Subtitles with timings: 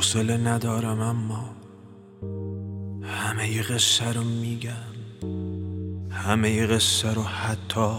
[0.00, 1.56] حوصله ندارم اما
[3.02, 4.94] همه ی قصه رو میگم.
[6.10, 7.90] همه ی قصه رو حتی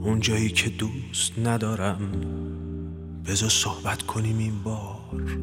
[0.00, 1.98] اون جایی که دوست ندارم
[3.26, 5.38] بذار صحبت کنیم این بار.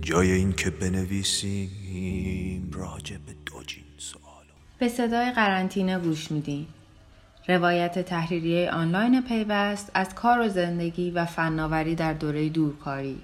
[0.00, 3.84] جای این که بنویسیم راجع به دو جین
[4.78, 6.66] به صدای قرنطینه گوش میدین.
[7.48, 13.18] روایت تحریریه آنلاین پیوست از کار و زندگی و فناوری در دوره دورکاری.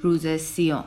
[0.00, 0.84] روز سیوم.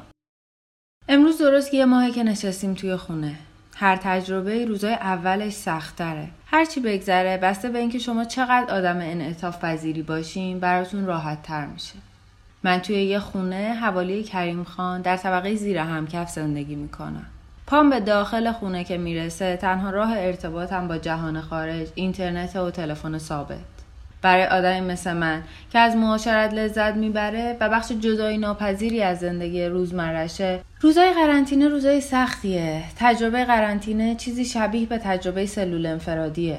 [1.08, 3.36] امروز درست یه ماهی که نشستیم توی خونه.
[3.76, 10.02] هر تجربه روزای اولش سختره هرچی بگذره بسته به اینکه شما چقدر آدم انعطاف پذیری
[10.02, 11.96] باشین براتون راحت تر میشه.
[12.64, 17.26] من توی یه خونه حوالی کریم خان در طبقه زیر همکف زندگی می‌کنم.
[17.68, 23.18] پام به داخل خونه که می‌رسه تنها راه ارتباطم با جهان خارج اینترنت و تلفن
[23.18, 23.79] ثابت.
[24.22, 29.66] برای آدمی مثل من که از معاشرت لذت می‌بره و بخش جدایی ناپذیری از زندگی
[29.66, 32.84] روزمرشه روزای قرنطینه روزای سختیه.
[33.00, 36.58] تجربه قرنطینه چیزی شبیه به تجربه سلول انفرادیه.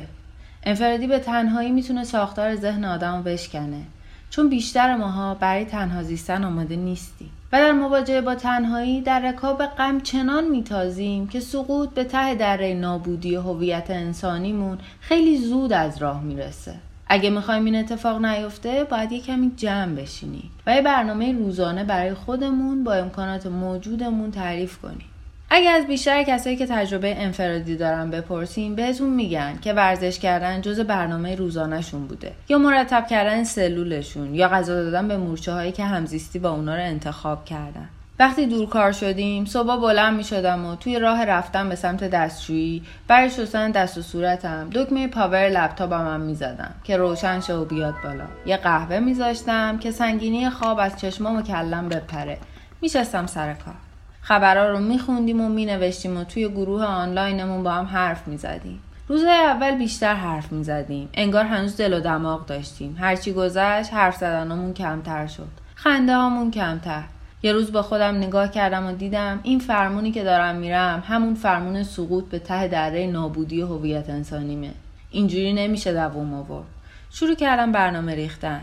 [0.65, 3.83] انفرادی به تنهایی می‌تونه ساختار ذهن آدم رو بشکنه.
[4.31, 9.67] چون بیشتر ماها برای تنها زیستن آماده نیستیم و در مواجهه با تنهایی در رکاب
[9.67, 16.23] غم چنان میتازیم که سقوط به ته دره نابودی هویت انسانیمون خیلی زود از راه
[16.23, 16.75] می‌رسه.
[17.13, 20.51] اگه می‌خوایم این اتفاق نیفته باید یه کمی جمع بشینیم.
[20.67, 25.05] و یه برنامه روزانه برای خودمون با امکانات موجودمون تعریف کنیم.
[25.51, 30.81] اگر از بیشتر کسایی که تجربه انفرادی دارن بپرسیم بهتون میگن که ورزش کردن جز
[30.81, 32.33] برنامه روزانهشون بوده.
[32.49, 36.83] یا مرتب کردن سلولشون یا غذا دادن به مورچه هایی که همزیستی با اونا رو
[36.83, 37.89] انتخاب کردن.
[38.21, 42.83] وقتی دورکار شدیم صبح بلند می شدم و توی راه رفتم به سمت دستشویی.
[43.09, 47.65] برای شستن دست و صورتم دکمه پاور لپتاپم هم می زدم که روشن شه و
[47.65, 48.25] بیاد بالا.
[48.47, 52.39] یه قهوه می زاشتم که سنگینی خواب از چشمام و کلم بپره.
[52.81, 53.75] میشستم سر کار.
[54.23, 58.81] خبرها رو میخوندیم و مینوشتیم و توی گروه آنلاینمون با هم حرف می‌زدیم.
[59.09, 61.09] روزهای اول بیشتر حرف می‌زدیم.
[61.15, 62.97] انگار هنوز دل و دماغ داشتیم.
[63.01, 65.49] هرچی گذشت حرف زدنمون کمتر شد.
[65.75, 67.03] خنده هامون کمتر.
[67.43, 71.83] یه روز با خودم نگاه کردم و دیدم این فرمونی که دارم میرم همون فرمون
[71.83, 74.71] سقوط به ته دره نابودی هویت انسانیمه.
[75.11, 76.67] اینجوری نمیشه دووم آورد.
[77.11, 78.61] شروع کردم برنامه ریختن.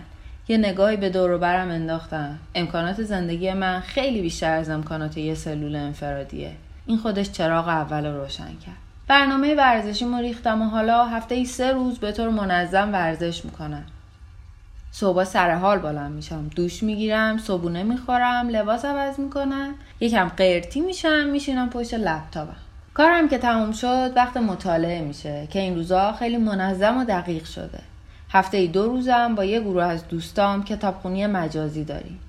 [0.48, 2.40] یه نگاهی به دور برم انداختم.
[2.56, 6.52] امکانات زندگی من خیلی بیشتر از امکانات یه سلول انفرادیه.
[6.86, 8.78] این خودش چراغ اول رو روشن کرد.
[9.08, 13.84] برنامه ورزشی ما ریختم و حالا هفته ای سه روز به طور منظم ورزش می‌کنم.
[15.00, 16.50] صبح سر حال بلند میشم.
[16.56, 22.56] دوش می‌گیرم صبونه می‌خورم لباس عوض می‌کنم یکم قرتی میشم میشینم پشت لپتاپم.
[22.94, 27.80] کارم که تموم شد وقت مطالعه میشه که این روزا خیلی منظم و دقیق شده.
[28.30, 32.20] هفته ای دو روزم با یه گروه از دوستام کتابخونی مجازی داریم.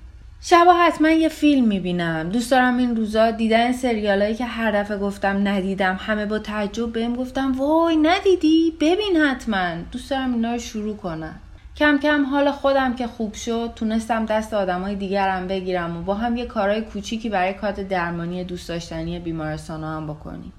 [0.41, 2.29] شبا حتما یه فیلم می‌بینم.
[2.29, 7.15] دوست دارم این روزا دیدن سریالایی که هر دفعه گفتم ندیدم همه با تعجب بهم
[7.15, 9.75] گفتم وای ندیدی؟ ببین حتما.
[9.91, 11.35] دوست دارم اینا رو شروع کنم.
[11.79, 16.37] کم کم حال خودم که خوب شد تونستم دست آدمای دیگرم بگیرم و با هم
[16.37, 20.53] یه کارهای کوچیکی برای کات درمانی دوست داشتنی بیمارستان هم بکنیم.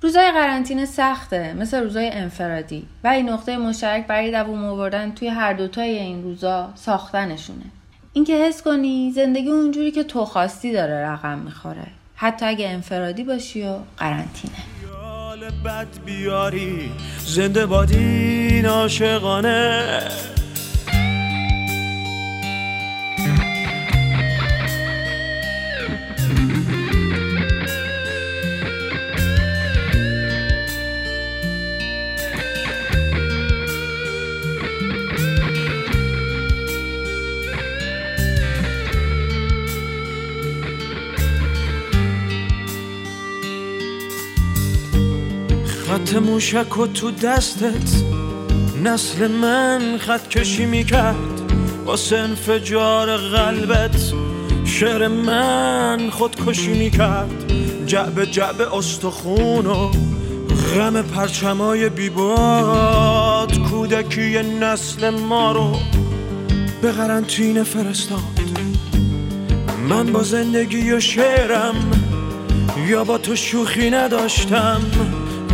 [0.00, 2.86] روزای قرنطینه سخته مثل روزای انفرادی.
[3.04, 7.64] و این نقطه مشترک برای دووم آوردن توی هر دوتای این روزا ساختنشونه.
[8.12, 11.86] اینکه حس کنی زندگی اونجوری که تو خواستی داره رقم می‌خوره.
[12.14, 14.54] حتی اگه انفرادی باشی و قرنطینه.
[15.64, 20.00] بد بیاری زنده بادین عاشقانه.
[46.06, 48.02] خط موشک و تو دستت
[48.84, 51.16] نسل من خط کشی می‌کرد.
[51.86, 54.12] با انفجار قلبت
[54.64, 57.52] شعر من خودکشی می‌کرد.
[57.86, 59.90] جعب جعب استخون و
[60.76, 65.76] غم پرچمای بیباد کودکی نسل ما رو
[66.82, 68.20] به قرنطینه فرستاد.
[69.88, 71.90] من با زندگی و شعرم
[72.88, 74.80] یا با تو شوخی نداشتم.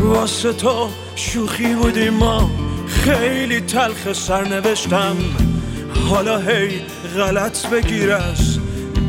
[0.02, 2.50] واسه تو شوخی بودی ما.
[2.88, 5.16] خیلی تلخ سرنوشتم
[6.08, 6.80] حالا هی
[7.16, 8.58] غلط بگیر از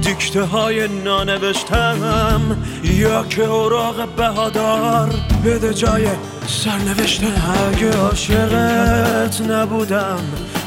[0.02, 2.58] دیکته های نانوشتم.
[2.84, 6.08] یا که اوراق بهادار بده جای
[6.48, 10.20] سرنوشتم اگه عاشقت نبودم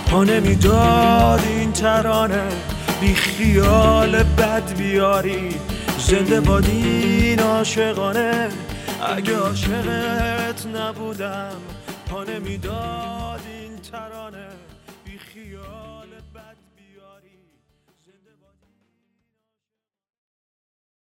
[0.06, 2.48] پا نمی‌داد این ترانه.
[3.00, 5.54] بی خیال بد بیاری
[5.98, 8.48] زنده بادین عاشقانه.
[9.02, 11.60] اگه عاشقت نبودم
[12.10, 14.48] پا نمی‌داد این ترانه.
[15.04, 16.56] بی خیال بد